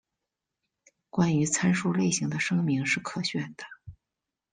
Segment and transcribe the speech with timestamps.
[1.11, 3.65] 关于参数类型的声明是可选的。